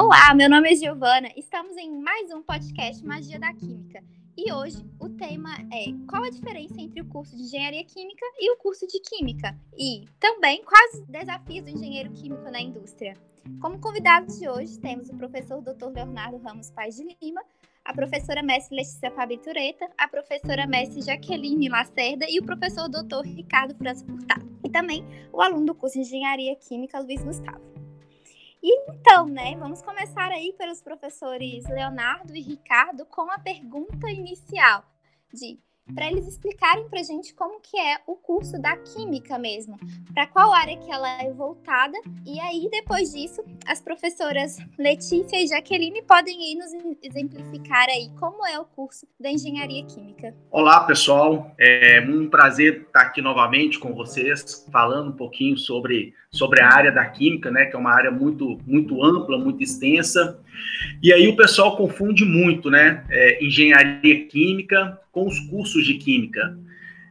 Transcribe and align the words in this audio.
Olá, 0.00 0.32
meu 0.32 0.48
nome 0.48 0.70
é 0.70 0.76
Giovana. 0.76 1.28
Estamos 1.36 1.76
em 1.76 1.90
mais 2.00 2.32
um 2.32 2.40
podcast 2.40 3.04
Magia 3.04 3.36
da 3.36 3.52
Química. 3.52 4.00
E 4.36 4.52
hoje 4.52 4.86
o 5.00 5.08
tema 5.08 5.50
é 5.72 5.86
qual 6.08 6.22
a 6.22 6.30
diferença 6.30 6.80
entre 6.80 7.00
o 7.00 7.08
curso 7.08 7.36
de 7.36 7.42
Engenharia 7.42 7.84
Química 7.84 8.24
e 8.38 8.52
o 8.52 8.56
curso 8.58 8.86
de 8.86 9.00
Química? 9.00 9.58
E 9.76 10.04
também 10.20 10.62
quais 10.62 11.00
os 11.00 11.06
desafios 11.08 11.64
do 11.64 11.70
engenheiro 11.70 12.12
químico 12.12 12.48
na 12.48 12.60
indústria. 12.60 13.16
Como 13.60 13.80
convidados 13.80 14.38
de 14.38 14.48
hoje 14.48 14.78
temos 14.78 15.08
o 15.08 15.16
professor 15.16 15.60
Dr. 15.60 15.90
Leonardo 15.92 16.38
Ramos 16.38 16.70
Paz 16.70 16.94
de 16.94 17.16
Lima, 17.20 17.42
a 17.84 17.92
professora 17.92 18.40
mestre 18.40 18.76
Letícia 18.76 19.10
Fabitureta, 19.10 19.90
a 19.98 20.06
professora 20.06 20.64
mestre 20.64 21.02
Jaqueline 21.02 21.68
Lacerda 21.68 22.24
e 22.28 22.38
o 22.38 22.44
professor 22.44 22.88
Dr. 22.88 23.22
Ricardo 23.24 23.74
França 23.74 24.06
Furtado. 24.06 24.48
E 24.62 24.70
também 24.70 25.04
o 25.32 25.42
aluno 25.42 25.66
do 25.66 25.74
curso 25.74 25.96
de 25.96 26.02
Engenharia 26.02 26.54
Química, 26.54 27.00
Luiz 27.00 27.20
Gustavo. 27.20 27.77
Então, 28.62 29.26
né, 29.26 29.56
vamos 29.56 29.82
começar 29.82 30.30
aí 30.32 30.52
pelos 30.58 30.82
professores 30.82 31.64
Leonardo 31.68 32.34
e 32.34 32.40
Ricardo 32.40 33.06
com 33.06 33.30
a 33.30 33.38
pergunta 33.38 34.10
inicial 34.10 34.84
de 35.32 35.60
para 35.94 36.10
eles 36.10 36.26
explicarem 36.26 36.88
para 36.88 37.00
a 37.00 37.02
gente 37.02 37.34
como 37.34 37.60
que 37.60 37.78
é 37.78 37.98
o 38.06 38.14
curso 38.14 38.60
da 38.60 38.76
química 38.76 39.38
mesmo, 39.38 39.78
para 40.12 40.26
qual 40.26 40.52
área 40.52 40.76
que 40.76 40.90
ela 40.90 41.22
é 41.22 41.32
voltada. 41.32 41.96
E 42.26 42.38
aí, 42.40 42.68
depois 42.70 43.12
disso, 43.12 43.42
as 43.66 43.80
professoras 43.80 44.58
Letícia 44.78 45.42
e 45.42 45.46
Jaqueline 45.46 46.02
podem 46.02 46.52
ir 46.52 46.56
nos 46.56 46.72
exemplificar 47.02 47.86
aí 47.88 48.10
como 48.18 48.46
é 48.46 48.58
o 48.58 48.64
curso 48.64 49.06
da 49.18 49.30
engenharia 49.30 49.84
química. 49.84 50.34
Olá, 50.50 50.80
pessoal. 50.84 51.54
É 51.58 52.04
um 52.08 52.28
prazer 52.28 52.82
estar 52.86 53.02
aqui 53.02 53.22
novamente 53.22 53.78
com 53.78 53.94
vocês, 53.94 54.66
falando 54.70 55.10
um 55.10 55.16
pouquinho 55.16 55.56
sobre, 55.56 56.14
sobre 56.30 56.60
a 56.60 56.68
área 56.68 56.92
da 56.92 57.04
química, 57.06 57.50
né, 57.50 57.66
que 57.66 57.76
é 57.76 57.78
uma 57.78 57.92
área 57.92 58.10
muito, 58.10 58.58
muito 58.66 59.02
ampla, 59.02 59.38
muito 59.38 59.62
extensa. 59.62 60.40
E 61.02 61.12
aí 61.12 61.28
o 61.28 61.36
pessoal 61.36 61.76
confunde 61.76 62.24
muito, 62.24 62.70
né, 62.70 63.04
é, 63.10 63.44
engenharia 63.44 64.26
química 64.26 64.98
com 65.12 65.26
os 65.26 65.38
cursos 65.40 65.77
de 65.84 65.94
química. 65.94 66.58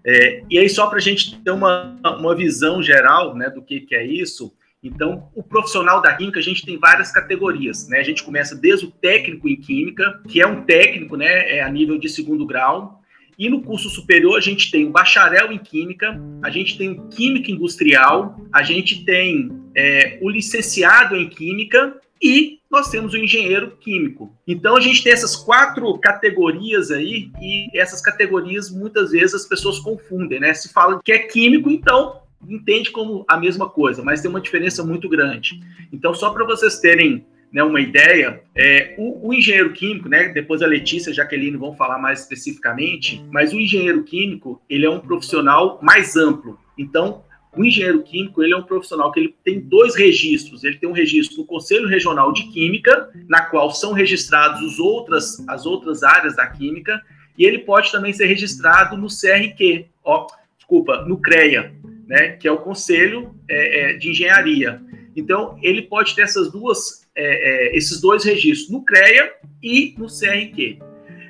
É, 0.05 0.43
e 0.49 0.57
aí, 0.57 0.69
só 0.69 0.87
para 0.87 0.97
a 0.97 1.01
gente 1.01 1.37
ter 1.39 1.51
uma, 1.51 1.99
uma 2.19 2.35
visão 2.35 2.81
geral 2.81 3.35
né, 3.35 3.49
do 3.49 3.61
que, 3.61 3.81
que 3.81 3.95
é 3.95 4.05
isso, 4.05 4.53
então, 4.81 5.29
o 5.35 5.41
profissional 5.41 6.01
da 6.01 6.13
química, 6.13 6.39
a 6.39 6.43
gente 6.43 6.65
tem 6.65 6.77
várias 6.77 7.11
categorias, 7.11 7.89
né? 7.89 7.99
A 7.99 8.03
gente 8.03 8.23
começa 8.23 8.55
desde 8.55 8.85
o 8.85 8.91
técnico 8.91 9.49
em 9.49 9.55
química, 9.55 10.21
que 10.29 10.39
é 10.39 10.47
um 10.47 10.63
técnico, 10.63 11.17
né, 11.17 11.57
é 11.57 11.61
a 11.61 11.69
nível 11.69 11.97
de 11.97 12.07
segundo 12.07 12.45
grau, 12.45 13.01
e 13.37 13.49
no 13.49 13.61
curso 13.61 13.89
superior 13.89 14.37
a 14.37 14.41
gente 14.41 14.71
tem 14.71 14.85
o 14.85 14.89
bacharel 14.89 15.51
em 15.51 15.59
química, 15.59 16.19
a 16.41 16.49
gente 16.49 16.77
tem 16.77 16.89
o 16.89 17.07
químico 17.07 17.51
industrial, 17.51 18.39
a 18.51 18.63
gente 18.63 19.05
tem 19.05 19.51
é, 19.75 20.17
o 20.21 20.29
licenciado 20.29 21.15
em 21.15 21.29
química 21.29 21.95
e 22.21 22.59
nós 22.69 22.89
temos 22.89 23.13
o 23.13 23.17
engenheiro 23.17 23.77
químico. 23.77 24.35
Então 24.47 24.75
a 24.75 24.79
gente 24.79 25.03
tem 25.03 25.13
essas 25.13 25.35
quatro 25.35 25.95
categorias 25.99 26.89
aí 26.89 27.29
e 27.39 27.69
essas 27.77 28.01
categorias 28.01 28.71
muitas 28.71 29.11
vezes 29.11 29.35
as 29.35 29.45
pessoas 29.45 29.79
confundem, 29.79 30.39
né? 30.39 30.53
Se 30.53 30.73
fala 30.73 30.99
que 31.03 31.11
é 31.11 31.19
químico, 31.19 31.69
então 31.69 32.21
entende 32.47 32.91
como 32.91 33.23
a 33.27 33.37
mesma 33.37 33.69
coisa, 33.69 34.03
mas 34.03 34.21
tem 34.21 34.29
uma 34.29 34.41
diferença 34.41 34.83
muito 34.83 35.07
grande. 35.07 35.59
Então 35.93 36.13
só 36.13 36.31
para 36.31 36.43
vocês 36.43 36.79
terem 36.79 37.25
né, 37.51 37.63
uma 37.63 37.79
ideia, 37.79 38.41
é, 38.55 38.95
o, 38.97 39.29
o, 39.29 39.33
engenheiro 39.33 39.71
químico, 39.73 40.09
né, 40.09 40.29
depois 40.29 40.61
a 40.61 40.67
Letícia 40.67 41.09
e 41.09 41.13
a 41.13 41.15
Jaqueline 41.15 41.57
vão 41.57 41.75
falar 41.75 41.97
mais 41.97 42.21
especificamente, 42.21 43.23
mas 43.31 43.53
o 43.53 43.59
engenheiro 43.59 44.03
químico 44.03 44.61
ele 44.69 44.85
é 44.85 44.89
um 44.89 44.99
profissional 44.99 45.79
mais 45.81 46.15
amplo. 46.15 46.59
Então 46.77 47.23
o 47.57 47.65
engenheiro 47.65 48.03
químico 48.03 48.43
ele 48.43 48.53
é 48.53 48.57
um 48.57 48.63
profissional 48.63 49.11
que 49.11 49.19
ele 49.19 49.35
tem 49.43 49.59
dois 49.59 49.95
registros. 49.95 50.63
Ele 50.63 50.77
tem 50.77 50.87
um 50.87 50.93
registro 50.93 51.39
no 51.39 51.45
Conselho 51.45 51.87
Regional 51.87 52.31
de 52.31 52.43
Química, 52.51 53.09
na 53.27 53.41
qual 53.41 53.71
são 53.71 53.93
registrados 53.93 54.61
os 54.61 54.79
outras, 54.79 55.43
as 55.47 55.65
outras 55.65 56.03
áreas 56.03 56.35
da 56.35 56.45
química, 56.45 57.01
e 57.37 57.45
ele 57.45 57.59
pode 57.59 57.91
também 57.91 58.13
ser 58.13 58.25
registrado 58.25 58.95
no 58.95 59.07
CRQ, 59.07 59.85
ó, 60.03 60.27
desculpa, 60.57 61.03
no 61.03 61.17
CREA, 61.19 61.73
né, 62.07 62.29
que 62.29 62.47
é 62.47 62.51
o 62.51 62.57
Conselho 62.57 63.35
é, 63.49 63.93
é, 63.93 63.97
de 63.97 64.11
Engenharia. 64.11 64.81
Então, 65.15 65.57
ele 65.63 65.81
pode 65.81 66.13
ter 66.13 66.21
essas 66.21 66.51
duas, 66.51 67.06
é, 67.17 67.71
é 67.73 67.77
esses 67.77 67.99
dois 67.99 68.23
registros, 68.23 68.69
no 68.69 68.85
CREA 68.85 69.33
e 69.61 69.95
no 69.97 70.05
CRQ. 70.07 70.79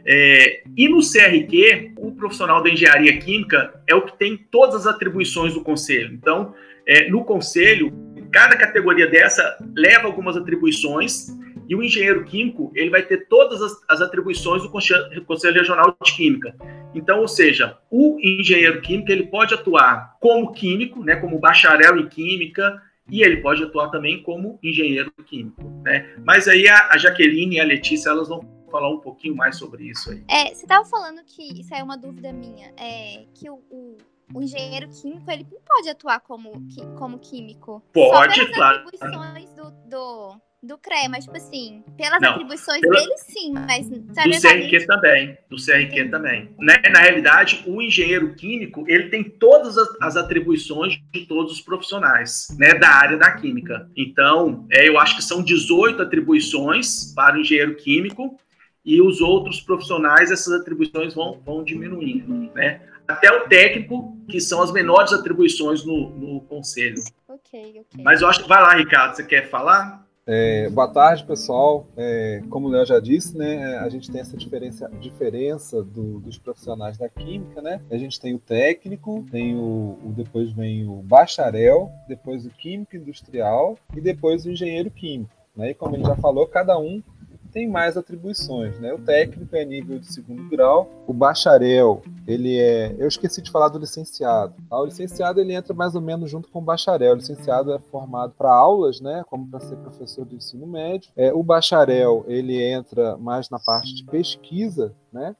É, 0.09 0.61
e 0.77 0.87
no 0.87 0.99
CRQ, 0.99 1.93
o 1.97 2.13
profissional 2.13 2.63
da 2.63 2.69
engenharia 2.69 3.17
química 3.17 3.81
é 3.85 3.93
o 3.93 4.03
que 4.03 4.17
tem 4.17 4.37
todas 4.37 4.75
as 4.75 4.87
atribuições 4.87 5.53
do 5.53 5.61
conselho. 5.61 6.13
Então, 6.13 6.53
é, 6.87 7.09
no 7.09 7.25
conselho, 7.25 7.91
cada 8.31 8.55
categoria 8.55 9.07
dessa 9.07 9.57
leva 9.75 10.07
algumas 10.07 10.37
atribuições 10.37 11.27
e 11.67 11.75
o 11.75 11.83
engenheiro 11.83 12.23
químico 12.23 12.71
ele 12.73 12.89
vai 12.89 13.03
ter 13.03 13.27
todas 13.27 13.61
as, 13.61 13.73
as 13.89 14.01
atribuições 14.01 14.63
do 14.63 14.69
conselho, 14.69 15.25
conselho 15.25 15.59
Regional 15.59 15.97
de 16.01 16.15
Química. 16.15 16.55
Então, 16.95 17.19
ou 17.19 17.27
seja, 17.27 17.77
o 17.91 18.17
engenheiro 18.21 18.81
químico 18.81 19.11
ele 19.11 19.27
pode 19.27 19.53
atuar 19.53 20.15
como 20.21 20.53
químico, 20.53 21.03
né, 21.03 21.17
como 21.17 21.37
bacharel 21.37 21.97
em 21.97 22.07
química, 22.07 22.81
e 23.09 23.21
ele 23.21 23.37
pode 23.37 23.63
atuar 23.63 23.89
também 23.89 24.21
como 24.21 24.59
engenheiro 24.61 25.11
químico, 25.25 25.63
né? 25.83 26.15
Mas 26.25 26.47
aí 26.47 26.67
a, 26.67 26.89
a 26.91 26.97
Jaqueline 26.97 27.55
e 27.55 27.59
a 27.59 27.63
Letícia 27.63 28.09
elas 28.09 28.27
vão 28.27 28.41
falar 28.69 28.89
um 28.89 28.99
pouquinho 28.99 29.35
mais 29.35 29.57
sobre 29.57 29.89
isso 29.89 30.11
aí. 30.11 30.23
É, 30.27 30.53
você 30.53 30.63
estava 30.63 30.85
falando 30.85 31.23
que 31.23 31.59
isso 31.59 31.73
é 31.73 31.81
uma 31.81 31.97
dúvida 31.97 32.31
minha, 32.33 32.73
é 32.77 33.25
que 33.33 33.49
o, 33.49 33.55
o, 33.69 33.97
o 34.33 34.41
engenheiro 34.41 34.89
químico 34.89 35.29
ele 35.31 35.47
não 35.51 35.61
pode 35.61 35.89
atuar 35.89 36.19
como, 36.19 36.51
como 36.97 37.17
químico. 37.19 37.81
Pode, 37.93 38.35
Só 38.35 38.51
claro. 38.53 38.79
atribuições 38.79 39.53
do, 39.53 39.71
do, 39.87 40.41
do 40.61 40.75
CRE, 40.77 41.07
mas 41.07 41.25
tipo 41.25 41.37
assim, 41.37 41.83
pelas 41.95 42.19
não, 42.19 42.31
atribuições 42.31 42.81
pela... 42.81 42.99
dele 42.99 43.17
sim, 43.17 43.53
mas 43.53 43.87
do 43.87 44.41
CRQ 44.41 44.85
também, 44.87 45.37
do 45.49 45.55
CRQ 45.55 46.03
Sim. 46.03 46.09
também. 46.09 46.49
Né? 46.59 46.75
Na 46.91 46.99
realidade, 46.99 47.63
o 47.67 47.81
engenheiro 47.81 48.33
químico, 48.33 48.83
ele 48.87 49.09
tem 49.09 49.23
todas 49.23 49.77
as, 49.77 49.87
as, 50.01 50.17
atribuições 50.17 50.99
de 51.13 51.25
todos 51.27 51.53
os 51.53 51.61
profissionais, 51.61 52.47
né, 52.57 52.73
da 52.73 52.89
área 52.89 53.17
da 53.17 53.31
química. 53.33 53.87
Então, 53.95 54.65
é, 54.71 54.87
eu 54.87 54.99
acho 54.99 55.15
que 55.15 55.23
são 55.23 55.43
18 55.43 56.01
atribuições 56.01 57.13
para 57.13 57.35
o 57.35 57.41
engenheiro 57.41 57.75
químico 57.75 58.39
e 58.83 59.01
os 59.01 59.21
outros 59.21 59.61
profissionais, 59.61 60.31
essas 60.31 60.59
atribuições 60.59 61.13
vão, 61.13 61.39
vão 61.45 61.63
diminuindo, 61.63 62.33
né? 62.55 62.81
Até 63.07 63.31
o 63.31 63.47
técnico, 63.47 64.17
que 64.27 64.41
são 64.41 64.61
as 64.61 64.71
menores 64.71 65.13
atribuições 65.13 65.85
no, 65.85 66.09
no 66.09 66.41
conselho. 66.41 67.01
Ok, 67.27 67.81
ok. 67.81 68.03
Mas 68.03 68.21
eu 68.21 68.27
acho 68.27 68.43
que 68.43 68.49
vai 68.49 68.61
lá, 68.61 68.73
Ricardo, 68.75 69.15
você 69.15 69.23
quer 69.23 69.49
falar? 69.49 70.06
É, 70.29 70.69
boa 70.69 70.89
tarde, 70.89 71.23
pessoal. 71.23 71.87
É, 71.95 72.43
como 72.49 72.67
o 72.67 72.69
Léo 72.69 72.85
já 72.85 72.99
disse, 72.99 73.37
né, 73.37 73.77
a 73.77 73.87
gente 73.87 74.11
tem 74.11 74.19
essa 74.19 74.35
diferença, 74.35 74.91
diferença 74.99 75.81
do, 75.81 76.19
dos 76.19 76.37
profissionais 76.37 76.97
da 76.97 77.07
química, 77.07 77.61
né? 77.61 77.79
A 77.89 77.97
gente 77.97 78.19
tem 78.19 78.35
o 78.35 78.39
técnico, 78.39 79.25
tem 79.31 79.55
o, 79.55 79.97
o, 80.03 80.13
depois 80.13 80.51
vem 80.51 80.85
o 80.85 80.95
bacharel, 80.95 81.89
depois 82.09 82.45
o 82.45 82.49
químico 82.49 82.97
industrial 82.97 83.77
e 83.95 84.01
depois 84.01 84.45
o 84.45 84.51
engenheiro 84.51 84.91
químico. 84.91 85.31
Né? 85.55 85.69
E 85.69 85.73
como 85.73 85.95
ele 85.95 86.03
já 86.03 86.17
falou, 86.17 86.45
cada 86.45 86.77
um 86.77 87.01
tem 87.47 87.67
mais 87.67 87.97
atribuições, 87.97 88.79
né? 88.79 88.93
O 88.93 88.99
técnico 88.99 89.55
é 89.55 89.65
nível 89.65 89.99
de 89.99 90.11
segundo 90.11 90.47
grau, 90.49 90.89
o 91.07 91.13
bacharel, 91.13 92.01
ele 92.27 92.57
é, 92.57 92.95
eu 92.99 93.07
esqueci 93.07 93.41
de 93.41 93.49
falar 93.49 93.69
do 93.69 93.79
licenciado. 93.79 94.53
Tá? 94.69 94.79
O 94.79 94.85
licenciado 94.85 95.39
ele 95.39 95.53
entra 95.53 95.73
mais 95.73 95.95
ou 95.95 96.01
menos 96.01 96.29
junto 96.29 96.49
com 96.49 96.59
o 96.59 96.61
bacharel. 96.61 97.13
O 97.13 97.17
licenciado 97.17 97.73
é 97.73 97.79
formado 97.79 98.33
para 98.37 98.53
aulas, 98.53 98.99
né? 99.01 99.23
Como 99.29 99.47
para 99.47 99.59
ser 99.59 99.77
professor 99.77 100.25
do 100.25 100.35
ensino 100.35 100.67
médio. 100.67 101.11
É, 101.15 101.33
o 101.33 101.41
bacharel 101.41 102.25
ele 102.27 102.61
entra 102.61 103.17
mais 103.17 103.49
na 103.49 103.59
parte 103.59 103.95
de 103.95 104.03
pesquisa, 104.03 104.93
né? 105.11 105.35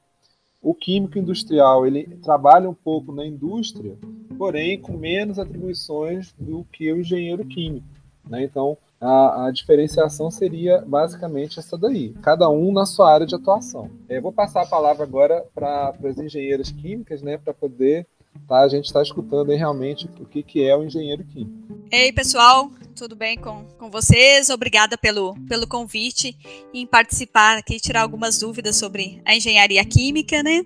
O 0.60 0.74
químico 0.74 1.18
industrial 1.18 1.86
ele 1.86 2.16
trabalha 2.22 2.68
um 2.68 2.74
pouco 2.74 3.12
na 3.12 3.24
indústria, 3.24 3.96
porém 4.36 4.80
com 4.80 4.92
menos 4.92 5.38
atribuições 5.38 6.34
do 6.38 6.64
que 6.72 6.92
o 6.92 6.98
engenheiro 6.98 7.44
químico. 7.44 7.86
Né? 8.28 8.42
Então, 8.42 8.76
a, 9.00 9.46
a, 9.46 9.50
diferenciação 9.50 10.30
seria 10.30 10.82
basicamente 10.86 11.58
essa 11.58 11.78
daí, 11.78 12.14
cada 12.22 12.48
um 12.48 12.72
na 12.72 12.84
sua 12.84 13.12
área 13.12 13.26
de 13.26 13.34
atuação. 13.34 13.90
Eu 14.08 14.22
vou 14.22 14.32
passar 14.32 14.62
a 14.62 14.66
palavra 14.66 15.04
agora 15.04 15.44
para 15.54 15.94
as 16.04 16.18
engenheiras 16.18 16.70
químicas, 16.70 17.22
né, 17.22 17.38
para 17.38 17.54
poder 17.54 18.06
tá, 18.46 18.60
a 18.60 18.68
gente 18.68 18.86
estar 18.86 19.00
tá 19.00 19.04
escutando 19.04 19.50
realmente 19.50 20.08
o 20.20 20.24
que, 20.26 20.42
que 20.42 20.62
é 20.62 20.76
o 20.76 20.84
engenheiro 20.84 21.24
químico. 21.24 21.78
Ei, 21.90 22.12
pessoal, 22.12 22.70
tudo 22.94 23.14
bem 23.14 23.38
com, 23.38 23.64
com 23.78 23.90
vocês? 23.90 24.50
Obrigada 24.50 24.98
pelo, 24.98 25.34
pelo 25.48 25.66
convite 25.66 26.36
em 26.74 26.86
participar 26.86 27.56
aqui 27.56 27.80
tirar 27.80 28.02
algumas 28.02 28.38
dúvidas 28.38 28.76
sobre 28.76 29.22
a 29.24 29.34
engenharia 29.34 29.84
química, 29.84 30.42
né? 30.42 30.62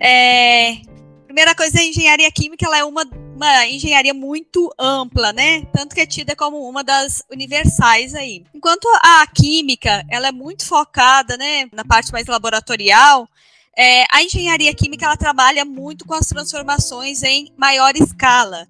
É, 0.00 0.80
primeira 1.26 1.54
coisa, 1.54 1.78
a 1.78 1.84
engenharia 1.84 2.30
química 2.32 2.66
ela 2.66 2.78
é 2.78 2.84
uma 2.84 3.04
uma 3.42 3.66
engenharia 3.66 4.14
muito 4.14 4.72
ampla, 4.78 5.32
né? 5.32 5.64
Tanto 5.72 5.96
que 5.96 6.00
é 6.00 6.06
tida 6.06 6.36
como 6.36 6.68
uma 6.68 6.84
das 6.84 7.24
universais 7.28 8.14
aí. 8.14 8.44
Enquanto 8.54 8.86
a 9.02 9.26
química, 9.26 10.04
ela 10.08 10.28
é 10.28 10.32
muito 10.32 10.64
focada, 10.64 11.36
né, 11.36 11.68
na 11.72 11.84
parte 11.84 12.12
mais 12.12 12.26
laboratorial, 12.26 13.28
é, 13.76 14.04
a 14.12 14.22
engenharia 14.22 14.72
química 14.72 15.06
ela 15.06 15.16
trabalha 15.16 15.64
muito 15.64 16.04
com 16.04 16.14
as 16.14 16.26
transformações 16.26 17.24
em 17.24 17.52
maior 17.56 17.96
escala, 17.96 18.68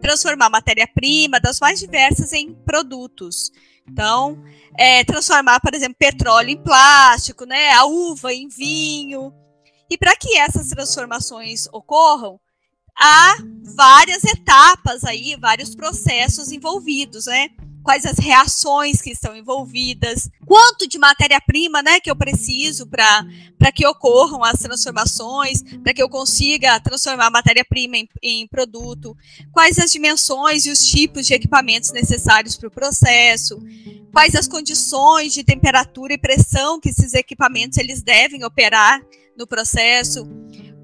transformar 0.00 0.48
matéria-prima 0.48 1.38
das 1.38 1.60
mais 1.60 1.78
diversas 1.78 2.32
em 2.32 2.54
produtos. 2.54 3.52
Então, 3.86 4.42
é, 4.78 5.04
transformar, 5.04 5.60
por 5.60 5.74
exemplo, 5.74 5.96
petróleo 5.98 6.48
em 6.48 6.56
plástico, 6.56 7.44
né, 7.44 7.72
a 7.72 7.84
uva 7.84 8.32
em 8.32 8.48
vinho. 8.48 9.34
E 9.90 9.98
para 9.98 10.16
que 10.16 10.38
essas 10.38 10.68
transformações 10.68 11.68
ocorram, 11.70 12.40
há 12.98 13.36
várias 13.74 14.24
etapas 14.24 15.04
aí, 15.04 15.36
vários 15.36 15.74
processos 15.74 16.52
envolvidos, 16.52 17.26
né? 17.26 17.48
quais 17.84 18.06
as 18.06 18.18
reações 18.18 19.02
que 19.02 19.10
estão 19.10 19.36
envolvidas, 19.36 20.30
quanto 20.46 20.88
de 20.88 20.98
matéria-prima 20.98 21.82
né, 21.82 22.00
que 22.00 22.10
eu 22.10 22.16
preciso 22.16 22.86
para 22.86 23.26
que 23.72 23.86
ocorram 23.86 24.42
as 24.42 24.58
transformações, 24.58 25.62
para 25.82 25.92
que 25.92 26.02
eu 26.02 26.08
consiga 26.08 26.80
transformar 26.80 27.26
a 27.26 27.30
matéria-prima 27.30 27.98
em, 27.98 28.08
em, 28.22 28.48
produto, 28.48 29.14
quais 29.52 29.78
as 29.78 29.92
dimensões 29.92 30.64
e 30.64 30.70
os 30.70 30.82
tipos 30.82 31.26
de 31.26 31.34
equipamentos 31.34 31.92
necessários 31.92 32.56
para 32.56 32.68
o 32.68 32.72
processo, 32.72 33.62
quais 34.10 34.34
as 34.34 34.48
condições 34.48 35.34
de 35.34 35.44
temperatura 35.44 36.14
e 36.14 36.18
pressão 36.18 36.80
que 36.80 36.88
esses 36.88 37.12
equipamentos 37.12 37.76
eles 37.76 38.00
devem 38.02 38.44
operar 38.44 39.02
no 39.36 39.46
processo, 39.46 40.26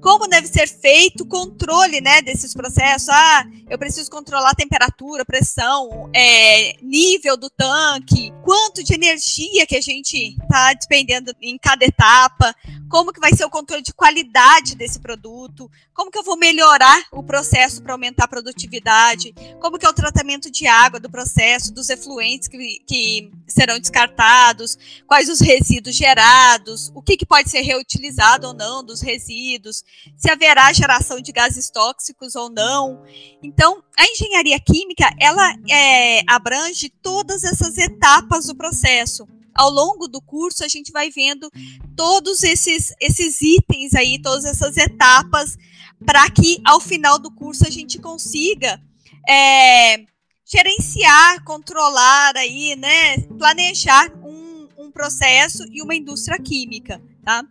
como 0.01 0.27
deve 0.27 0.47
ser 0.47 0.67
feito 0.67 1.23
o 1.23 1.27
controle 1.27 2.01
né, 2.01 2.21
desses 2.21 2.53
processos. 2.53 3.07
Ah, 3.09 3.45
eu 3.69 3.77
preciso 3.77 4.09
controlar 4.09 4.55
temperatura, 4.55 5.23
pressão, 5.23 6.09
é, 6.13 6.75
nível 6.81 7.37
do 7.37 7.49
tanque, 7.49 8.33
quanto 8.43 8.83
de 8.83 8.93
energia 8.93 9.65
que 9.65 9.77
a 9.77 9.81
gente 9.81 10.35
está 10.41 10.73
despendendo 10.73 11.33
em 11.39 11.57
cada 11.57 11.85
etapa, 11.85 12.53
como 12.89 13.13
que 13.13 13.19
vai 13.19 13.33
ser 13.33 13.45
o 13.45 13.49
controle 13.49 13.81
de 13.81 13.93
qualidade 13.93 14.75
desse 14.75 14.99
produto, 14.99 15.71
como 15.93 16.11
que 16.11 16.17
eu 16.17 16.23
vou 16.23 16.37
melhorar 16.37 17.05
o 17.11 17.23
processo 17.23 17.81
para 17.81 17.93
aumentar 17.93 18.25
a 18.25 18.27
produtividade, 18.27 19.33
como 19.61 19.77
que 19.77 19.85
é 19.85 19.89
o 19.89 19.93
tratamento 19.93 20.51
de 20.51 20.67
água 20.67 20.99
do 20.99 21.09
processo, 21.09 21.73
dos 21.73 21.89
efluentes 21.89 22.47
que, 22.47 22.79
que 22.85 23.31
serão 23.47 23.79
descartados, 23.79 24.77
quais 25.07 25.29
os 25.29 25.39
resíduos 25.39 25.95
gerados, 25.95 26.91
o 26.93 27.01
que, 27.01 27.15
que 27.15 27.25
pode 27.25 27.49
ser 27.49 27.61
reutilizado 27.61 28.47
ou 28.47 28.53
não 28.53 28.83
dos 28.83 28.99
resíduos, 28.99 29.83
se 30.17 30.29
haverá 30.29 30.71
geração 30.73 31.21
de 31.21 31.31
gases 31.31 31.69
tóxicos 31.69 32.35
ou 32.35 32.49
não. 32.49 33.03
Então, 33.41 33.83
a 33.97 34.05
engenharia 34.05 34.59
química, 34.59 35.09
ela 35.19 35.53
é, 35.69 36.21
abrange 36.27 36.89
todas 37.01 37.43
essas 37.43 37.77
etapas 37.77 38.45
do 38.45 38.55
processo. 38.55 39.27
Ao 39.53 39.69
longo 39.69 40.07
do 40.07 40.21
curso, 40.21 40.63
a 40.63 40.67
gente 40.67 40.91
vai 40.91 41.09
vendo 41.09 41.49
todos 41.95 42.43
esses, 42.43 42.93
esses 42.99 43.41
itens 43.41 43.93
aí, 43.93 44.21
todas 44.21 44.45
essas 44.45 44.77
etapas, 44.77 45.57
para 46.05 46.29
que 46.29 46.61
ao 46.65 46.79
final 46.79 47.19
do 47.19 47.29
curso 47.31 47.67
a 47.67 47.69
gente 47.69 47.99
consiga 47.99 48.81
é, 49.27 49.97
gerenciar, 50.45 51.43
controlar 51.43 52.35
aí, 52.37 52.75
né, 52.75 53.17
planejar 53.37 54.11
um, 54.23 54.67
um 54.77 54.91
processo 54.91 55.63
e 55.71 55.81
uma 55.81 55.95
indústria 55.95 56.37
química, 56.39 57.01
tá? 57.23 57.45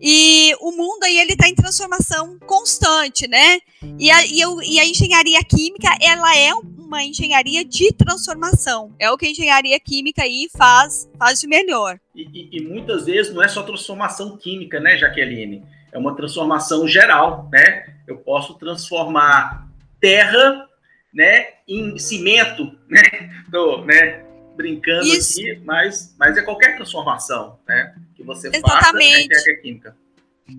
E 0.00 0.54
o 0.60 0.72
mundo 0.72 1.04
aí 1.04 1.18
ele 1.18 1.32
está 1.32 1.48
em 1.48 1.54
transformação 1.54 2.38
constante, 2.46 3.28
né? 3.28 3.58
E 3.98 4.10
a, 4.10 4.26
e, 4.26 4.40
eu, 4.40 4.60
e 4.62 4.78
a 4.78 4.86
engenharia 4.86 5.42
química 5.42 5.88
ela 6.00 6.36
é 6.36 6.52
uma 6.54 7.02
engenharia 7.02 7.64
de 7.64 7.92
transformação. 7.92 8.94
É 8.98 9.10
o 9.10 9.16
que 9.16 9.26
a 9.26 9.30
engenharia 9.30 9.78
química 9.80 10.22
aí 10.22 10.48
faz, 10.56 11.10
faz 11.18 11.40
de 11.40 11.46
melhor. 11.46 11.98
E, 12.14 12.22
e, 12.22 12.58
e 12.58 12.60
muitas 12.62 13.06
vezes 13.06 13.32
não 13.32 13.42
é 13.42 13.48
só 13.48 13.62
transformação 13.62 14.36
química, 14.36 14.78
né, 14.78 14.96
Jaqueline? 14.96 15.64
É 15.92 15.98
uma 15.98 16.14
transformação 16.14 16.86
geral, 16.86 17.48
né? 17.52 17.94
Eu 18.06 18.18
posso 18.18 18.54
transformar 18.54 19.68
terra, 20.00 20.68
né, 21.12 21.46
em 21.66 21.98
cimento, 21.98 22.64
né? 22.88 23.02
Né? 23.86 24.24
Brincando 24.54 25.06
Isso. 25.06 25.40
aqui, 25.40 25.60
mas, 25.64 26.14
mas 26.18 26.36
é 26.36 26.42
qualquer 26.42 26.76
transformação, 26.76 27.58
né? 27.66 27.94
que 28.14 28.22
você 28.22 28.48
Exatamente. 28.48 29.34
faça 29.34 29.50
é 29.50 29.54
química. 29.54 29.96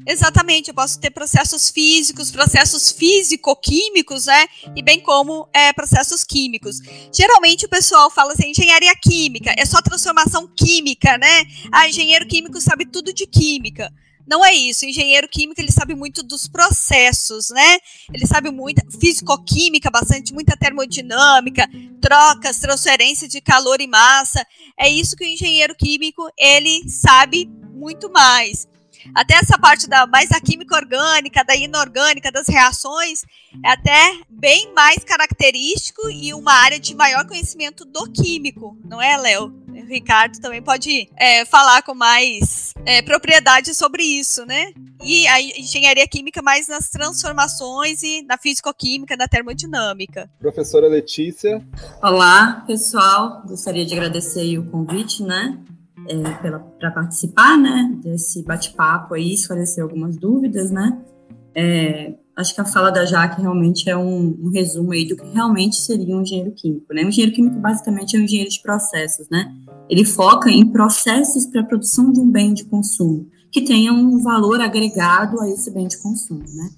Exatamente, 0.08 0.70
eu 0.70 0.74
posso 0.74 1.00
ter 1.00 1.12
processos 1.12 1.70
físicos, 1.70 2.32
processos 2.32 2.92
físico-químicos, 2.92 4.26
né? 4.26 4.48
E 4.76 4.82
bem 4.82 5.00
como 5.00 5.48
é, 5.54 5.72
processos 5.74 6.24
químicos. 6.24 6.80
Geralmente 7.14 7.68
o 7.68 7.70
pessoal 7.70 8.10
fala 8.10 8.34
assim, 8.34 8.50
engenharia 8.50 8.96
química, 8.96 9.54
é 9.56 9.64
só 9.64 9.82
transformação 9.84 10.48
química, 10.48 11.20
né? 11.20 11.46
Ah, 11.72 11.88
engenheiro 11.88 12.26
químico 12.26 12.60
sabe 12.60 12.86
tudo 12.88 13.14
de 13.14 13.28
química. 13.28 13.94
Não 14.28 14.44
é 14.44 14.54
isso. 14.54 14.86
O 14.86 14.90
engenheiro 14.90 15.28
químico 15.28 15.62
ele 15.62 15.72
sabe 15.72 15.96
muito 15.96 16.24
dos 16.24 16.48
processos, 16.48 17.50
né? 17.50 17.78
Ele 18.14 18.26
sabe 18.26 18.50
muito 18.50 18.82
físico-química, 19.00 19.90
bastante, 19.92 20.34
muita 20.34 20.58
termodinâmica, 20.58 21.70
trocas, 22.02 22.60
transferência 22.60 23.28
de 23.28 23.40
calor 23.42 23.80
e 23.80 23.88
massa. 23.88 24.46
É 24.80 24.90
isso 24.90 25.16
que 25.16 25.24
o 25.24 25.28
engenheiro 25.28 25.76
químico 25.76 26.28
ele 26.38 26.90
sabe 26.90 27.50
muito 27.74 28.12
mais. 28.12 28.68
Até 29.14 29.36
essa 29.36 29.58
parte 29.60 29.88
da 29.88 30.08
mais 30.08 30.30
da 30.30 30.40
química 30.40 30.76
orgânica, 30.76 31.44
da 31.44 31.56
inorgânica, 31.56 32.32
das 32.32 32.48
reações, 32.48 33.24
é 33.64 33.70
até 33.70 34.20
bem 34.30 34.74
mais 34.74 35.04
característico 35.04 36.10
e 36.10 36.34
uma 36.34 36.54
área 36.54 36.80
de 36.80 36.96
maior 36.96 37.28
conhecimento 37.28 37.86
do 37.86 38.10
químico, 38.12 38.78
não 38.84 39.02
é, 39.02 39.16
Léo? 39.18 39.65
O 39.86 39.88
Ricardo 39.88 40.40
também 40.40 40.62
pode 40.62 41.10
é, 41.16 41.46
falar 41.46 41.82
com 41.84 41.94
mais 41.94 42.74
é, 42.86 43.02
propriedade 43.02 43.74
sobre 43.74 44.04
isso, 44.04 44.46
né? 44.46 44.74
E 45.04 45.28
a 45.28 45.42
engenharia 45.42 46.08
química 46.08 46.42
mais 46.42 46.68
nas 46.68 46.90
transformações 46.90 48.02
e 48.02 48.24
na 48.24 48.38
físico-química, 48.38 49.16
na 49.16 49.28
termodinâmica. 49.28 50.30
Professora 50.40 50.88
Letícia. 50.88 51.62
Olá, 52.02 52.64
pessoal. 52.66 53.44
Gostaria 53.46 53.86
de 53.86 53.94
agradecer 53.94 54.58
o 54.58 54.66
convite, 54.72 55.24
né? 55.24 55.58
é, 56.08 56.60
para 56.80 56.92
participar, 56.92 57.58
né, 57.58 57.92
desse 58.04 58.44
bate-papo 58.44 59.14
aí, 59.14 59.34
esclarecer 59.34 59.84
algumas 59.84 60.18
dúvidas, 60.18 60.72
né. 60.72 60.98
É, 61.54 62.14
acho 62.36 62.54
que 62.54 62.60
a 62.60 62.66
fala 62.66 62.90
da 62.90 63.06
Jaque 63.06 63.42
realmente 63.42 63.90
é 63.90 63.96
um, 63.96 64.38
um, 64.42 64.50
resumo 64.50 64.92
aí 64.92 65.08
do 65.08 65.16
que 65.16 65.26
realmente 65.34 65.78
seria 65.78 66.16
um 66.16 66.22
engenheiro 66.22 66.52
químico, 66.52 66.94
né. 66.94 67.04
Um 67.04 67.10
engenheiro 67.10 67.36
químico 67.36 67.58
basicamente 67.60 68.16
é 68.16 68.20
um 68.20 68.24
engenheiro 68.24 68.50
de 68.50 68.62
processos, 68.62 69.28
né. 69.30 69.54
Ele 69.90 70.06
foca 70.06 70.50
em 70.50 70.66
processos 70.66 71.46
para 71.46 71.62
a 71.62 71.66
produção 71.66 72.12
de 72.12 72.20
um 72.20 72.30
bem 72.30 72.54
de 72.54 72.66
consumo 72.66 73.28
que 73.56 73.62
tenha 73.62 73.94
um 73.94 74.22
valor 74.22 74.60
agregado 74.60 75.40
a 75.40 75.50
esse 75.50 75.72
bem 75.72 75.88
de 75.88 75.98
consumo, 76.00 76.44
né. 76.54 76.72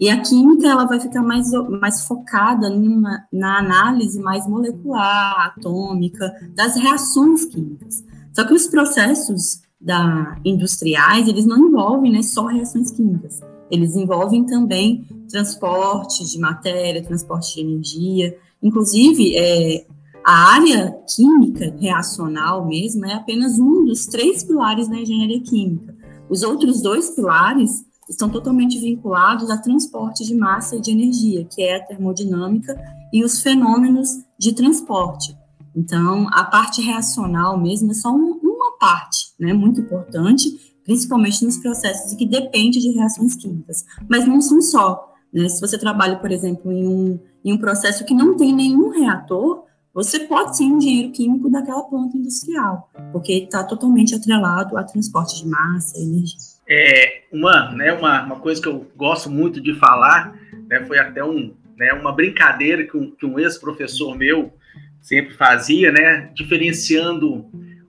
E 0.00 0.10
a 0.10 0.20
química 0.20 0.66
ela 0.66 0.84
vai 0.84 0.98
ficar 0.98 1.22
mais, 1.22 1.52
mais 1.80 2.04
focada 2.04 2.68
numa, 2.68 3.24
na 3.32 3.60
análise 3.60 4.18
mais 4.18 4.44
molecular, 4.44 5.46
atômica, 5.46 6.34
das 6.52 6.74
reações 6.74 7.44
químicas. 7.44 8.04
Só 8.32 8.44
que 8.44 8.52
os 8.52 8.66
processos 8.66 9.62
da, 9.80 10.36
industriais, 10.44 11.28
eles 11.28 11.46
não 11.46 11.68
envolvem 11.68 12.10
né, 12.10 12.22
só 12.22 12.46
reações 12.46 12.90
químicas. 12.90 13.40
Eles 13.70 13.94
envolvem 13.94 14.44
também 14.44 15.06
transporte 15.30 16.28
de 16.28 16.38
matéria, 16.40 17.04
transporte 17.04 17.54
de 17.54 17.60
energia. 17.60 18.36
Inclusive, 18.60 19.36
é, 19.36 19.86
a 20.26 20.54
área 20.54 20.90
química 21.14 21.72
reacional 21.78 22.66
mesmo 22.66 23.06
é 23.06 23.14
apenas 23.14 23.60
um 23.60 23.84
dos 23.84 24.06
três 24.06 24.42
pilares 24.42 24.88
da 24.88 24.96
engenharia 24.96 25.40
química. 25.40 25.96
Os 26.28 26.42
outros 26.42 26.82
dois 26.82 27.10
pilares 27.10 27.84
estão 28.08 28.28
totalmente 28.28 28.76
vinculados 28.80 29.48
a 29.50 29.56
transporte 29.56 30.26
de 30.26 30.34
massa 30.34 30.74
e 30.74 30.80
de 30.80 30.90
energia, 30.90 31.44
que 31.44 31.62
é 31.62 31.76
a 31.76 31.86
termodinâmica 31.86 32.76
e 33.12 33.22
os 33.22 33.40
fenômenos 33.40 34.08
de 34.36 34.52
transporte. 34.52 35.36
Então, 35.76 36.26
a 36.32 36.42
parte 36.42 36.82
reacional 36.82 37.56
mesmo 37.56 37.92
é 37.92 37.94
só 37.94 38.10
um, 38.10 38.40
uma 38.42 38.76
parte, 38.80 39.32
né, 39.38 39.52
muito 39.52 39.80
importante, 39.80 40.50
principalmente 40.82 41.44
nos 41.44 41.58
processos 41.58 42.14
que 42.14 42.26
depende 42.26 42.80
de 42.80 42.90
reações 42.90 43.36
químicas. 43.36 43.84
Mas 44.08 44.26
não 44.26 44.40
são 44.40 44.60
só. 44.60 45.14
Né? 45.32 45.48
Se 45.48 45.60
você 45.60 45.78
trabalha, 45.78 46.16
por 46.16 46.32
exemplo, 46.32 46.72
em 46.72 46.88
um, 46.88 47.20
em 47.44 47.52
um 47.52 47.58
processo 47.58 48.04
que 48.04 48.14
não 48.14 48.36
tem 48.36 48.52
nenhum 48.52 48.88
reator, 48.90 49.65
você 49.96 50.20
pode 50.20 50.58
ser 50.58 50.64
um 50.64 50.76
engenheiro 50.76 51.10
químico 51.10 51.48
daquela 51.48 51.82
planta 51.84 52.18
industrial, 52.18 52.90
porque 53.12 53.32
está 53.32 53.64
totalmente 53.64 54.14
atrelado 54.14 54.76
a 54.76 54.84
transporte 54.84 55.42
de 55.42 55.48
massa 55.48 55.96
energia. 55.96 56.36
É, 56.68 57.22
uma, 57.32 57.72
né, 57.72 57.94
uma, 57.94 58.22
uma 58.24 58.36
coisa 58.36 58.60
que 58.60 58.68
eu 58.68 58.86
gosto 58.94 59.30
muito 59.30 59.58
de 59.58 59.72
falar, 59.72 60.38
né, 60.68 60.84
foi 60.84 60.98
até 60.98 61.24
um, 61.24 61.54
né, 61.78 61.94
uma 61.94 62.12
brincadeira 62.12 62.84
que 62.84 62.94
um, 62.94 63.10
que 63.10 63.24
um 63.24 63.38
ex-professor 63.38 64.14
meu 64.14 64.52
sempre 65.00 65.32
fazia, 65.32 65.90
né? 65.90 66.30
Diferenciando 66.34 67.46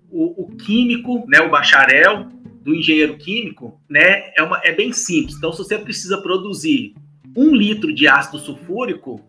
o, 0.09 0.43
o, 0.43 0.55
químico, 0.55 1.25
né? 1.27 1.41
O 1.41 1.49
bacharel 1.49 2.27
do 2.61 2.73
engenheiro 2.73 3.17
químico, 3.17 3.81
né? 3.89 4.31
É, 4.37 4.43
uma, 4.43 4.61
é 4.63 4.71
bem 4.71 4.93
simples. 4.93 5.35
Então, 5.35 5.51
se 5.51 5.57
você 5.57 5.77
precisa 5.77 6.21
produzir 6.21 6.93
um 7.35 7.53
litro 7.53 7.93
de 7.93 8.07
ácido 8.07 8.39
sulfúrico, 8.39 9.19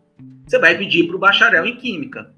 você 0.46 0.58
vai 0.58 0.78
pedir 0.78 1.08
para 1.08 1.16
o 1.16 1.18
bacharel 1.18 1.66
em 1.66 1.76
química. 1.76 2.37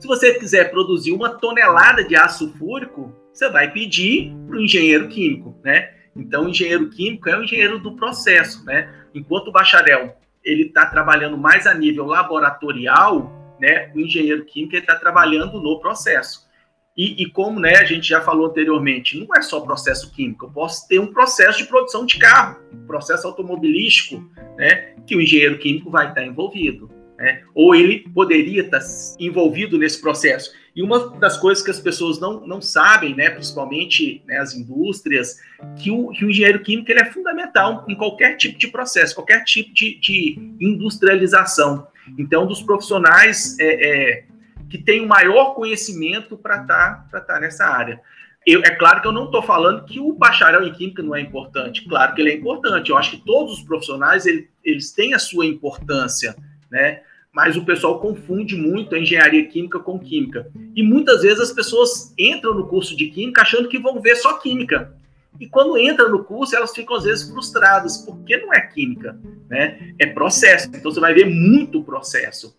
Se 0.00 0.08
você 0.08 0.34
quiser 0.34 0.70
produzir 0.70 1.12
uma 1.12 1.28
tonelada 1.28 2.02
de 2.02 2.16
ácido 2.16 2.50
sulfúrico, 2.50 3.14
você 3.30 3.50
vai 3.50 3.70
pedir 3.70 4.34
para 4.48 4.56
o 4.56 4.62
engenheiro 4.62 5.08
químico, 5.08 5.54
né? 5.62 5.90
Então, 6.16 6.46
o 6.46 6.48
engenheiro 6.48 6.88
químico 6.88 7.28
é 7.28 7.38
o 7.38 7.44
engenheiro 7.44 7.78
do 7.78 7.94
processo, 7.94 8.64
né? 8.64 8.92
Enquanto 9.14 9.48
o 9.48 9.52
bacharel 9.52 10.16
ele 10.42 10.62
está 10.62 10.86
trabalhando 10.86 11.36
mais 11.36 11.66
a 11.66 11.74
nível 11.74 12.06
laboratorial, 12.06 13.56
né, 13.60 13.92
o 13.94 14.00
engenheiro 14.00 14.42
químico 14.46 14.74
está 14.74 14.96
trabalhando 14.96 15.60
no 15.60 15.78
processo. 15.78 16.48
E, 16.96 17.22
e, 17.22 17.30
como 17.30 17.60
né, 17.60 17.76
a 17.76 17.84
gente 17.84 18.08
já 18.08 18.22
falou 18.22 18.46
anteriormente, 18.46 19.18
não 19.18 19.28
é 19.36 19.42
só 19.42 19.60
processo 19.60 20.10
químico, 20.12 20.46
eu 20.46 20.50
posso 20.50 20.88
ter 20.88 20.98
um 20.98 21.12
processo 21.12 21.58
de 21.58 21.64
produção 21.64 22.06
de 22.06 22.18
carro, 22.18 22.58
um 22.72 22.86
processo 22.86 23.26
automobilístico, 23.26 24.24
né, 24.56 24.94
que 25.06 25.14
o 25.14 25.20
engenheiro 25.20 25.58
químico 25.58 25.90
vai 25.90 26.08
estar 26.08 26.24
envolvido. 26.24 26.90
Né, 27.20 27.42
ou 27.54 27.74
ele 27.74 27.98
poderia 28.14 28.62
estar 28.62 28.80
envolvido 29.18 29.76
nesse 29.76 30.00
processo. 30.00 30.54
E 30.74 30.82
uma 30.82 31.10
das 31.18 31.36
coisas 31.36 31.62
que 31.62 31.70
as 31.70 31.78
pessoas 31.78 32.18
não, 32.18 32.46
não 32.46 32.62
sabem, 32.62 33.14
né, 33.14 33.28
principalmente 33.28 34.22
né, 34.26 34.38
as 34.38 34.54
indústrias, 34.54 35.38
que 35.76 35.90
o, 35.90 36.08
que 36.12 36.24
o 36.24 36.30
engenheiro 36.30 36.60
químico 36.60 36.90
ele 36.90 37.00
é 37.00 37.04
fundamental 37.04 37.84
em 37.86 37.94
qualquer 37.94 38.38
tipo 38.38 38.58
de 38.58 38.68
processo, 38.68 39.14
qualquer 39.14 39.44
tipo 39.44 39.70
de, 39.74 40.00
de 40.00 40.56
industrialização. 40.58 41.86
Então, 42.18 42.46
dos 42.46 42.62
profissionais 42.62 43.54
é, 43.60 43.66
é, 43.66 44.24
que 44.70 44.78
têm 44.78 45.02
o 45.04 45.06
maior 45.06 45.52
conhecimento 45.54 46.38
para 46.38 46.62
estar 46.62 47.06
tá, 47.10 47.20
tá 47.20 47.38
nessa 47.38 47.66
área. 47.66 48.00
Eu, 48.46 48.62
é 48.64 48.70
claro 48.70 49.02
que 49.02 49.06
eu 49.06 49.12
não 49.12 49.26
estou 49.26 49.42
falando 49.42 49.84
que 49.84 50.00
o 50.00 50.14
bacharel 50.14 50.66
em 50.66 50.72
química 50.72 51.02
não 51.02 51.14
é 51.14 51.20
importante. 51.20 51.86
Claro 51.86 52.14
que 52.14 52.22
ele 52.22 52.30
é 52.30 52.34
importante. 52.36 52.88
Eu 52.88 52.96
acho 52.96 53.10
que 53.10 53.24
todos 53.26 53.58
os 53.58 53.62
profissionais 53.62 54.24
ele, 54.24 54.48
eles 54.64 54.92
têm 54.92 55.12
a 55.12 55.18
sua 55.18 55.44
importância, 55.44 56.34
né? 56.70 57.02
Mas 57.32 57.56
o 57.56 57.64
pessoal 57.64 58.00
confunde 58.00 58.56
muito 58.56 58.94
a 58.94 58.98
engenharia 58.98 59.46
química 59.46 59.78
com 59.78 59.98
química. 59.98 60.50
E 60.74 60.82
muitas 60.82 61.22
vezes 61.22 61.40
as 61.40 61.52
pessoas 61.52 62.12
entram 62.18 62.54
no 62.54 62.66
curso 62.66 62.96
de 62.96 63.06
química 63.06 63.42
achando 63.42 63.68
que 63.68 63.78
vão 63.78 64.00
ver 64.00 64.16
só 64.16 64.38
química. 64.38 64.96
E 65.38 65.48
quando 65.48 65.78
entra 65.78 66.08
no 66.08 66.24
curso, 66.24 66.56
elas 66.56 66.74
ficam 66.74 66.96
às 66.96 67.04
vezes 67.04 67.30
frustradas, 67.30 67.98
porque 67.98 68.36
não 68.38 68.52
é 68.52 68.60
química, 68.60 69.18
né? 69.48 69.94
É 69.98 70.06
processo. 70.06 70.68
Então 70.68 70.90
você 70.90 71.00
vai 71.00 71.14
ver 71.14 71.26
muito 71.26 71.82
processo. 71.82 72.58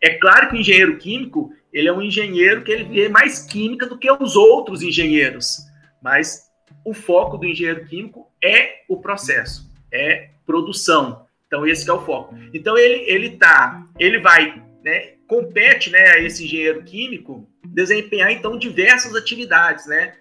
É 0.00 0.10
claro 0.10 0.48
que 0.48 0.56
o 0.56 0.60
engenheiro 0.60 0.96
químico, 0.96 1.52
ele 1.72 1.88
é 1.88 1.92
um 1.92 2.00
engenheiro 2.00 2.62
que 2.62 2.72
ele 2.72 2.84
vê 2.84 3.08
mais 3.08 3.40
química 3.40 3.86
do 3.86 3.98
que 3.98 4.10
os 4.10 4.36
outros 4.36 4.82
engenheiros, 4.82 5.58
mas 6.02 6.48
o 6.84 6.94
foco 6.94 7.36
do 7.36 7.46
engenheiro 7.46 7.84
químico 7.86 8.26
é 8.42 8.84
o 8.88 8.96
processo, 8.96 9.68
é 9.92 10.30
produção. 10.46 11.26
Então 11.48 11.66
esse 11.66 11.88
é 11.90 11.92
o 11.92 12.04
foco. 12.04 12.36
Então 12.54 12.78
ele 12.78 13.04
ele 13.10 13.30
tá, 13.30 13.84
ele 13.98 14.20
vai, 14.20 14.62
né, 14.84 15.14
compete, 15.26 15.90
né, 15.90 16.24
esse 16.24 16.44
engenheiro 16.44 16.84
químico 16.84 17.48
desempenhar 17.66 18.30
então 18.30 18.56
diversas 18.56 19.14
atividades, 19.16 19.86
né? 19.86 20.14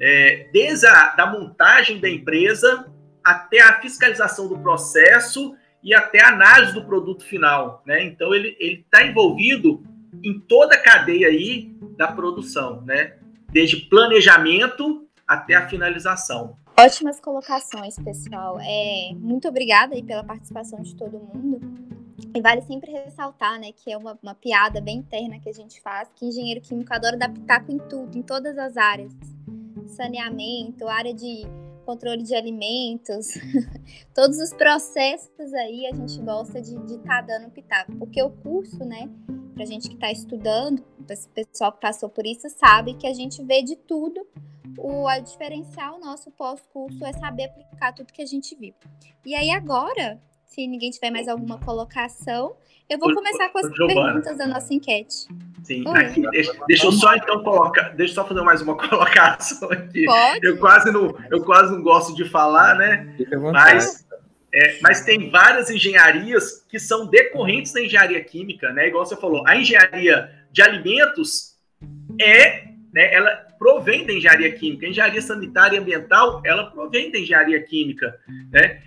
é, 0.00 0.48
desde 0.52 0.86
a 0.86 1.14
da 1.14 1.26
montagem 1.26 1.98
da 1.98 2.08
empresa 2.08 2.86
até 3.24 3.60
a 3.60 3.80
fiscalização 3.80 4.48
do 4.48 4.58
processo 4.58 5.54
e 5.82 5.94
até 5.94 6.22
a 6.22 6.28
análise 6.28 6.72
do 6.72 6.84
produto 6.84 7.24
final, 7.24 7.82
né? 7.86 8.02
Então 8.04 8.34
ele 8.34 8.56
está 8.60 9.04
envolvido 9.04 9.82
em 10.22 10.38
toda 10.38 10.74
a 10.74 10.82
cadeia 10.82 11.28
aí 11.28 11.74
da 11.96 12.08
produção, 12.08 12.82
né? 12.82 13.16
Desde 13.50 13.76
planejamento 13.76 15.06
até 15.26 15.54
a 15.54 15.68
finalização. 15.68 16.56
Ótimas 16.78 17.20
colocações, 17.20 17.96
pessoal. 17.96 18.58
É, 18.60 19.14
muito 19.14 19.48
obrigada 19.48 19.94
aí 19.94 20.02
pela 20.02 20.24
participação 20.24 20.80
de 20.80 20.94
todo 20.96 21.18
mundo. 21.18 21.60
E 22.34 22.40
vale 22.40 22.62
sempre 22.62 22.90
ressaltar, 22.90 23.60
né, 23.60 23.72
que 23.72 23.92
é 23.92 23.96
uma, 23.96 24.18
uma 24.22 24.34
piada 24.34 24.80
bem 24.80 24.98
interna 24.98 25.38
que 25.38 25.48
a 25.48 25.52
gente 25.52 25.80
faz, 25.80 26.08
que 26.14 26.26
engenheiro 26.26 26.60
químico 26.60 26.92
adora 26.94 27.16
dar 27.16 27.28
pitaco 27.28 27.70
em 27.70 27.78
tudo, 27.78 28.16
em 28.16 28.22
todas 28.22 28.56
as 28.56 28.76
áreas 28.76 29.12
saneamento, 29.92 30.88
área 30.88 31.14
de 31.14 31.42
controle 31.84 32.22
de 32.22 32.34
alimentos, 32.34 33.28
todos 34.14 34.38
os 34.38 34.52
processos 34.52 35.52
aí 35.54 35.86
a 35.86 35.94
gente 35.94 36.20
gosta 36.20 36.60
de 36.60 36.74
estar 36.74 37.02
tá 37.02 37.20
dando 37.22 37.50
pitaco, 37.50 37.92
porque 37.96 38.22
o 38.22 38.30
curso, 38.30 38.84
né, 38.84 39.10
para 39.54 39.64
gente 39.64 39.88
que 39.88 39.94
está 39.94 40.10
estudando, 40.10 40.82
esse 41.08 41.28
pessoal 41.28 41.72
que 41.72 41.80
passou 41.80 42.08
por 42.08 42.24
isso 42.24 42.48
sabe 42.48 42.94
que 42.94 43.06
a 43.06 43.12
gente 43.12 43.42
vê 43.42 43.62
de 43.62 43.76
tudo. 43.76 44.26
O 44.78 45.06
a 45.08 45.18
diferencial 45.18 45.98
nosso 45.98 46.30
pós-curso 46.30 47.04
é 47.04 47.12
saber 47.12 47.44
aplicar 47.44 47.92
tudo 47.92 48.12
que 48.12 48.22
a 48.22 48.26
gente 48.26 48.54
viu. 48.56 48.74
E 49.24 49.34
aí 49.34 49.50
agora, 49.50 50.18
se 50.46 50.66
ninguém 50.66 50.90
tiver 50.90 51.10
mais 51.10 51.28
alguma 51.28 51.58
colocação, 51.58 52.54
eu 52.88 52.98
vou 52.98 53.14
começar 53.14 53.48
com 53.48 53.58
as 53.58 53.70
perguntas 53.72 54.36
da 54.36 54.46
nossa 54.46 54.72
enquete. 54.74 55.26
Sim, 55.62 55.84
aqui, 55.88 56.22
deixa, 56.30 56.52
deixa, 56.66 56.86
eu 56.86 56.92
só 56.92 57.14
então 57.14 57.42
colocar, 57.42 57.90
deixa 57.90 58.12
eu 58.12 58.14
só 58.16 58.26
fazer 58.26 58.42
mais 58.42 58.60
uma 58.60 58.76
colocação 58.88 59.70
aqui. 59.70 60.04
Pode. 60.04 60.46
Eu 60.46 60.58
quase 60.58 60.90
não, 60.90 61.16
eu 61.30 61.42
quase 61.44 61.72
não 61.72 61.82
gosto 61.82 62.14
de 62.16 62.28
falar, 62.28 62.74
né? 62.74 63.16
Mas, 63.52 64.04
é, 64.52 64.78
mas 64.82 65.04
tem 65.04 65.30
várias 65.30 65.70
engenharias 65.70 66.64
que 66.68 66.78
são 66.78 67.06
decorrentes 67.06 67.72
da 67.72 67.80
engenharia 67.80 68.22
química, 68.24 68.72
né? 68.72 68.88
Igual 68.88 69.06
você 69.06 69.16
falou, 69.16 69.46
a 69.46 69.56
engenharia 69.56 70.30
de 70.50 70.60
alimentos 70.62 71.56
é, 72.20 72.71
né? 72.92 73.12
Ela 73.12 73.30
provém 73.58 74.06
da 74.06 74.12
engenharia 74.12 74.52
química. 74.52 74.86
A 74.86 74.90
engenharia 74.90 75.22
sanitária 75.22 75.76
e 75.76 75.78
ambiental, 75.78 76.42
ela 76.44 76.64
provém 76.64 77.10
da 77.10 77.18
engenharia 77.18 77.60
química, 77.62 78.18
né? 78.50 78.80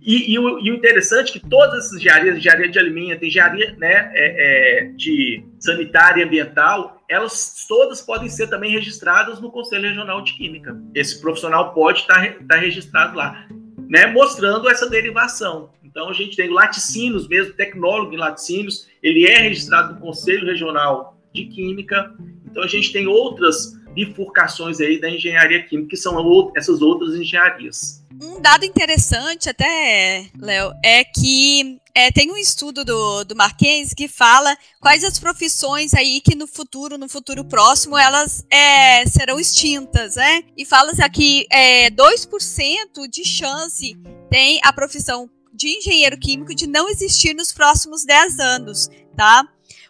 E, 0.00 0.32
e, 0.32 0.38
o, 0.38 0.58
e, 0.60 0.70
o, 0.70 0.74
interessante 0.74 1.30
é 1.30 1.32
que 1.40 1.50
todas 1.50 1.86
essas 1.86 1.98
engenharias, 1.98 2.36
engenharia 2.36 2.68
de 2.68 2.78
alimento, 2.78 3.24
engenharia 3.24 3.74
né, 3.76 4.10
é, 4.14 4.84
é, 4.84 4.84
de 4.96 5.44
sanitária 5.58 6.22
e 6.22 6.24
ambiental, 6.24 7.02
elas 7.08 7.66
todas 7.68 8.00
podem 8.00 8.28
ser 8.28 8.46
também 8.46 8.70
registradas 8.70 9.40
no 9.40 9.50
Conselho 9.50 9.88
Regional 9.88 10.22
de 10.22 10.34
Química. 10.34 10.80
Esse 10.94 11.20
profissional 11.20 11.74
pode 11.74 12.00
estar, 12.00 12.24
estar 12.40 12.56
registrado 12.56 13.16
lá, 13.16 13.48
né, 13.88 14.06
mostrando 14.06 14.68
essa 14.68 14.88
derivação. 14.88 15.70
Então, 15.82 16.08
a 16.08 16.12
gente 16.12 16.36
tem 16.36 16.48
laticínios 16.48 17.26
mesmo, 17.26 17.54
tecnólogo 17.54 18.14
em 18.14 18.18
laticínios, 18.18 18.88
ele 19.02 19.26
é 19.26 19.38
registrado 19.38 19.94
no 19.94 20.00
Conselho 20.00 20.46
Regional 20.46 21.18
de 21.34 21.46
Química. 21.46 22.14
Então, 22.50 22.62
a 22.62 22.66
gente 22.66 22.92
tem 22.92 23.06
outras 23.06 23.78
bifurcações 23.94 24.80
aí 24.80 25.00
da 25.00 25.10
engenharia 25.10 25.62
química, 25.62 25.90
que 25.90 25.96
são 25.96 26.52
essas 26.56 26.80
outras 26.80 27.14
engenharias. 27.14 28.02
Um 28.20 28.40
dado 28.40 28.64
interessante 28.64 29.48
até, 29.48 30.26
Léo, 30.40 30.72
é 30.84 31.04
que 31.04 31.80
é, 31.94 32.10
tem 32.10 32.30
um 32.30 32.36
estudo 32.36 32.84
do, 32.84 33.24
do 33.24 33.36
Marquês 33.36 33.94
que 33.94 34.08
fala 34.08 34.56
quais 34.80 35.04
as 35.04 35.18
profissões 35.18 35.94
aí 35.94 36.20
que 36.20 36.34
no 36.34 36.46
futuro, 36.46 36.98
no 36.98 37.08
futuro 37.08 37.44
próximo, 37.44 37.96
elas 37.96 38.44
é, 38.50 39.06
serão 39.06 39.38
extintas, 39.38 40.16
né? 40.16 40.42
E 40.56 40.64
fala-se 40.64 41.02
aqui 41.02 41.46
é, 41.50 41.90
2% 41.90 43.08
de 43.10 43.24
chance 43.24 43.96
tem 44.30 44.60
a 44.62 44.72
profissão 44.72 45.30
de 45.52 45.76
engenheiro 45.76 46.18
químico 46.18 46.54
de 46.54 46.66
não 46.66 46.88
existir 46.88 47.34
nos 47.34 47.52
próximos 47.52 48.04
10 48.04 48.38
anos, 48.38 48.88
tá? 49.16 49.44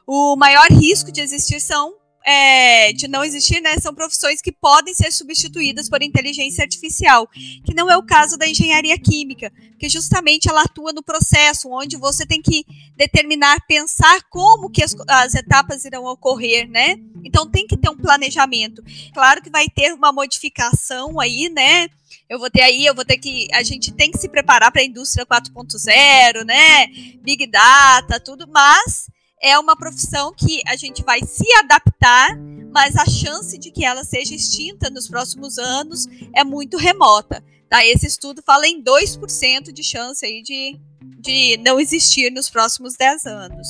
O 0.06 0.36
maior 0.36 0.66
risco 0.70 1.12
de 1.12 1.20
existir 1.20 1.60
são 1.60 1.97
é, 2.24 2.92
de 2.92 3.08
não 3.08 3.24
existir, 3.24 3.60
né, 3.60 3.78
são 3.78 3.94
profissões 3.94 4.40
que 4.40 4.52
podem 4.52 4.94
ser 4.94 5.12
substituídas 5.12 5.88
por 5.88 6.02
inteligência 6.02 6.62
artificial, 6.62 7.28
que 7.64 7.74
não 7.74 7.90
é 7.90 7.96
o 7.96 8.02
caso 8.02 8.36
da 8.36 8.46
engenharia 8.46 8.98
química, 8.98 9.52
que 9.78 9.88
justamente 9.88 10.48
ela 10.48 10.62
atua 10.62 10.92
no 10.92 11.02
processo, 11.02 11.70
onde 11.70 11.96
você 11.96 12.26
tem 12.26 12.42
que 12.42 12.64
determinar, 12.96 13.64
pensar 13.66 14.22
como 14.30 14.70
que 14.70 14.82
as, 14.82 14.94
as 15.08 15.34
etapas 15.34 15.84
irão 15.84 16.04
ocorrer, 16.04 16.68
né? 16.68 16.96
Então 17.24 17.48
tem 17.48 17.66
que 17.66 17.76
ter 17.76 17.88
um 17.88 17.96
planejamento. 17.96 18.82
Claro 19.14 19.40
que 19.40 19.50
vai 19.50 19.68
ter 19.68 19.92
uma 19.92 20.12
modificação 20.12 21.18
aí, 21.20 21.48
né? 21.48 21.88
eu 22.28 22.38
vou 22.38 22.50
ter 22.50 22.60
aí, 22.60 22.84
eu 22.84 22.94
vou 22.94 23.04
ter 23.04 23.16
que. 23.16 23.48
A 23.52 23.62
gente 23.62 23.92
tem 23.92 24.10
que 24.10 24.18
se 24.18 24.28
preparar 24.28 24.70
para 24.70 24.82
a 24.82 24.84
indústria 24.84 25.24
4.0, 25.24 26.44
né? 26.44 26.86
Big 27.22 27.46
Data, 27.46 28.20
tudo, 28.20 28.46
mas 28.46 29.08
é 29.40 29.58
uma 29.58 29.76
profissão 29.76 30.32
que 30.32 30.60
a 30.66 30.76
gente 30.76 31.02
vai 31.02 31.20
se 31.22 31.46
adaptar, 31.58 32.38
mas 32.72 32.96
a 32.96 33.06
chance 33.06 33.56
de 33.58 33.70
que 33.70 33.84
ela 33.84 34.04
seja 34.04 34.34
extinta 34.34 34.90
nos 34.90 35.08
próximos 35.08 35.58
anos 35.58 36.06
é 36.34 36.44
muito 36.44 36.76
remota. 36.76 37.42
Tá? 37.68 37.84
Esse 37.84 38.06
estudo 38.06 38.42
fala 38.44 38.66
em 38.66 38.82
2% 38.82 39.72
de 39.72 39.82
chance 39.82 40.24
aí 40.24 40.42
de, 40.42 40.78
de 41.18 41.56
não 41.58 41.78
existir 41.78 42.30
nos 42.30 42.48
próximos 42.48 42.94
10 42.96 43.26
anos. 43.26 43.68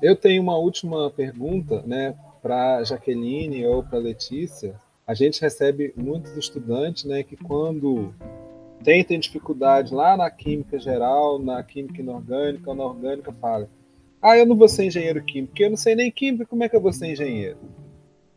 Eu 0.00 0.16
tenho 0.16 0.42
uma 0.42 0.56
última 0.56 1.10
pergunta, 1.10 1.82
né, 1.82 2.14
para 2.40 2.82
Jaqueline 2.84 3.64
ou 3.66 3.82
para 3.82 3.98
Letícia. 3.98 4.74
A 5.06 5.14
gente 5.14 5.40
recebe 5.40 5.92
muitos 5.96 6.36
estudantes, 6.36 7.04
né, 7.04 7.22
que 7.22 7.36
quando 7.36 8.14
tentem 8.82 9.20
dificuldade 9.20 9.94
lá 9.94 10.16
na 10.16 10.30
química 10.30 10.78
geral, 10.78 11.38
na 11.38 11.62
química 11.62 12.00
inorgânica 12.00 12.70
ou 12.70 12.76
na 12.76 12.84
orgânica, 12.84 13.32
falam 13.32 13.68
ah, 14.22 14.38
eu 14.38 14.46
não 14.46 14.56
vou 14.56 14.68
ser 14.68 14.84
engenheiro 14.84 15.22
químico, 15.24 15.48
porque 15.48 15.64
eu 15.64 15.70
não 15.70 15.76
sei 15.76 15.96
nem 15.96 16.10
química, 16.10 16.46
como 16.46 16.62
é 16.62 16.68
que 16.68 16.76
eu 16.76 16.80
vou 16.80 16.92
ser 16.92 17.10
engenheiro? 17.10 17.58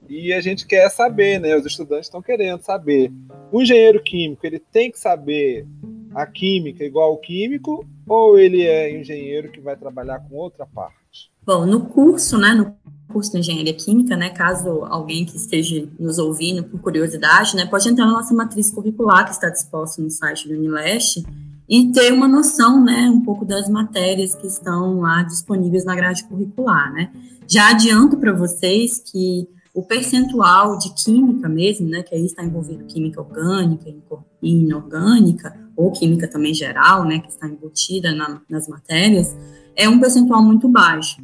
E 0.10 0.34
a 0.34 0.42
gente 0.42 0.66
quer 0.66 0.90
saber, 0.90 1.40
né? 1.40 1.56
Os 1.56 1.66
estudantes 1.66 2.08
estão 2.08 2.22
querendo 2.22 2.62
saber. 2.62 3.12
O 3.52 3.62
engenheiro 3.62 4.02
químico, 4.02 4.46
ele 4.46 4.60
tem 4.60 4.92
que 4.92 5.00
saber 5.00 5.68
a 6.14 6.26
química 6.26 6.84
igual 6.84 7.14
o 7.14 7.18
químico, 7.18 7.86
ou 8.08 8.38
ele 8.38 8.64
é 8.64 9.00
engenheiro 9.00 9.52
que 9.52 9.60
vai 9.60 9.76
trabalhar 9.76 10.20
com 10.20 10.36
outra 10.36 10.66
parte? 10.66 11.32
Bom, 11.46 11.66
no 11.66 11.86
curso, 11.86 12.38
né, 12.38 12.54
no 12.54 12.76
curso 13.12 13.32
de 13.34 13.40
engenharia 13.40 13.74
química, 13.74 14.16
né, 14.16 14.30
caso 14.30 14.84
alguém 14.86 15.26
que 15.26 15.36
esteja 15.36 15.88
nos 16.00 16.18
ouvindo 16.18 16.64
por 16.64 16.80
curiosidade, 16.80 17.56
né, 17.56 17.66
pode 17.66 17.88
entrar 17.88 18.06
na 18.06 18.14
nossa 18.14 18.34
matriz 18.34 18.72
curricular 18.72 19.26
que 19.26 19.32
está 19.32 19.50
disposta 19.50 20.02
no 20.02 20.10
site 20.10 20.48
do 20.48 20.56
Unileste 20.56 21.24
e 21.68 21.92
ter 21.92 22.14
uma 22.14 22.28
noção, 22.28 22.84
né, 22.84 23.10
um 23.10 23.22
pouco 23.22 23.44
das 23.44 23.68
matérias 23.68 24.36
que 24.36 24.48
estão 24.48 25.00
lá 25.00 25.24
disponíveis 25.24 25.84
na 25.84 25.96
grade 25.96 26.24
curricular, 26.26 26.92
né. 26.94 27.12
Já 27.48 27.70
adianto 27.70 28.18
para 28.18 28.34
vocês 28.34 29.00
que 29.00 29.48
o 29.74 29.84
percentual 29.84 30.78
de 30.78 30.94
química 30.94 31.50
mesmo, 31.50 31.90
né, 31.90 32.02
que 32.02 32.16
aí 32.16 32.26
está 32.26 32.44
envolvido 32.44 32.86
química 32.86 33.22
orgânica 33.22 33.94
e 34.42 34.64
inorgânica, 34.64 35.54
ou 35.76 35.92
química 35.92 36.28
também 36.28 36.54
geral, 36.54 37.04
né, 37.04 37.20
que 37.20 37.28
está 37.28 37.46
embutida 37.48 38.14
na, 38.16 38.42
nas 38.50 38.70
matérias, 38.70 39.36
é 39.76 39.90
um 39.90 40.00
percentual 40.00 40.42
muito 40.42 40.70
baixo. 40.70 41.22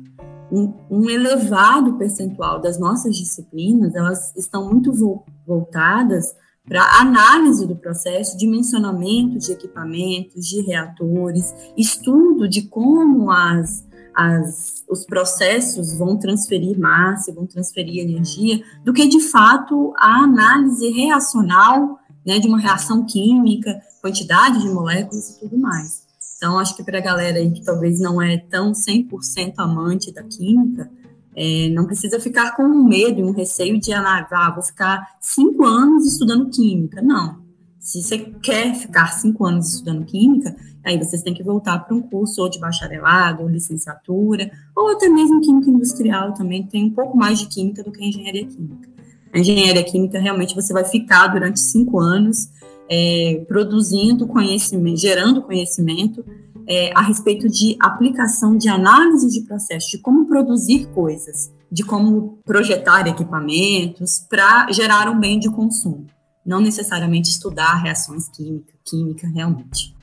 Um, 0.51 0.74
um, 0.89 1.10
elevado 1.10 1.93
percentual 1.93 2.60
das 2.60 2.77
nossas 2.77 3.15
disciplinas, 3.15 3.95
elas 3.95 4.36
estão 4.36 4.69
muito 4.69 4.91
vo 4.91 5.24
voltadas 5.48 6.36
para 6.68 7.00
análise 7.00 7.65
do 7.65 7.75
processo, 7.75 8.38
dimensionamento 8.38 9.38
de 9.38 9.51
equipamentos, 9.51 10.48
de 10.48 10.62
reatores, 10.62 11.53
estudo 11.75 12.48
de 12.48 12.63
como 12.63 13.32
as 13.32 13.89
as, 14.13 14.84
os 14.89 15.06
processos 15.06 15.98
vão 15.98 16.18
transferir 16.18 16.77
massa, 16.77 17.34
vão 17.34 17.46
transferir 17.46 18.03
energia, 18.03 18.62
do 18.84 18.94
que 18.94 19.08
de 19.08 19.22
fato 19.22 19.94
a 19.98 20.24
análise 20.24 20.89
reacional 20.89 22.00
né, 22.25 22.39
de 22.39 22.48
uma 22.48 22.60
reação 22.60 23.06
química, 23.06 23.82
quantidade 24.01 24.62
de 24.62 24.70
moléculas 24.70 25.30
e 25.30 25.39
tudo 25.39 25.58
mais. 25.58 26.03
Então, 26.38 26.58
acho 26.58 26.75
que 26.75 26.84
para 26.84 26.98
a 26.98 27.01
galera 27.01 27.38
aí 27.38 27.51
que 27.51 27.63
talvez 27.63 28.00
não 28.00 28.22
é 28.22 28.38
tão 28.38 28.72
100% 28.72 29.53
amante 29.58 30.12
da 30.12 30.24
química, 30.24 30.89
é, 31.35 31.69
não 31.69 31.85
precisa 31.85 32.19
ficar 32.19 32.55
com 32.55 32.63
um 32.63 32.83
medo 32.83 33.19
e 33.19 33.23
um 33.23 33.31
receio 33.31 33.79
de, 33.79 33.93
ah, 33.93 34.51
vou 34.53 34.63
ficar 34.63 35.15
cinco 35.19 35.65
anos 35.65 36.05
estudando 36.05 36.50
química. 36.50 37.01
Não. 37.01 37.39
Se 37.79 38.03
você 38.03 38.19
quer 38.19 38.75
ficar 38.75 39.07
cinco 39.13 39.45
anos 39.45 39.73
estudando 39.73 40.05
química, 40.05 40.55
Aí 40.83 40.97
vocês 40.97 41.21
têm 41.21 41.33
que 41.33 41.43
voltar 41.43 41.79
para 41.79 41.95
um 41.95 42.01
curso 42.01 42.41
ou 42.41 42.50
de 42.50 42.59
bacharelado, 42.59 43.43
ou 43.43 43.50
licenciatura, 43.50 44.51
ou 44.75 44.91
até 44.91 45.07
mesmo 45.07 45.41
química 45.41 45.69
industrial 45.69 46.33
também, 46.33 46.63
tem 46.63 46.85
um 46.85 46.89
pouco 46.89 47.15
mais 47.15 47.39
de 47.39 47.47
química 47.47 47.83
do 47.83 47.91
que 47.91 48.03
a 48.03 48.07
engenharia 48.07 48.45
química. 48.45 48.89
A 49.31 49.39
engenharia 49.39 49.83
química, 49.83 50.19
realmente, 50.19 50.55
você 50.55 50.73
vai 50.73 50.83
ficar 50.83 51.27
durante 51.27 51.59
cinco 51.59 52.00
anos 52.00 52.50
é, 52.89 53.45
produzindo 53.47 54.27
conhecimento, 54.27 54.97
gerando 54.97 55.41
conhecimento 55.43 56.25
é, 56.68 56.91
a 56.96 57.01
respeito 57.01 57.48
de 57.48 57.75
aplicação 57.80 58.58
de 58.58 58.70
análise 58.70 59.30
de 59.30 59.46
processo, 59.48 59.89
de 59.89 59.98
como 60.00 60.27
produzir 60.27 60.88
coisas, 60.88 61.51
de 61.72 61.84
como 61.84 62.39
projetar 62.46 63.08
equipamentos 63.08 64.25
para 64.30 64.72
gerar 64.72 65.10
um 65.10 65.20
bem 65.20 65.39
de 65.39 65.50
consumo. 65.50 66.06
Não 66.46 66.60
necessariamente 66.60 67.30
estudar 67.30 67.82
reações 67.82 68.27
químicas, 68.30 68.75
química 68.84 69.27
realmente. 69.27 69.96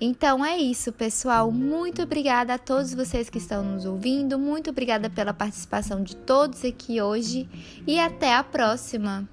Então 0.00 0.44
é 0.44 0.56
isso, 0.56 0.92
pessoal. 0.92 1.50
Muito 1.50 2.02
obrigada 2.02 2.54
a 2.54 2.58
todos 2.58 2.94
vocês 2.94 3.28
que 3.28 3.38
estão 3.38 3.64
nos 3.64 3.84
ouvindo. 3.84 4.38
Muito 4.38 4.70
obrigada 4.70 5.10
pela 5.10 5.34
participação 5.34 6.02
de 6.02 6.14
todos 6.14 6.64
aqui 6.64 7.00
hoje 7.00 7.48
e 7.86 7.98
até 7.98 8.34
a 8.34 8.44
próxima. 8.44 9.28